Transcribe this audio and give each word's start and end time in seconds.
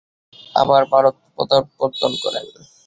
তিনি 0.33 0.49
আবার 0.55 0.81
ভারতে 0.91 1.21
প্রত্যাবর্তন 1.35 2.11
করেন। 2.23 2.45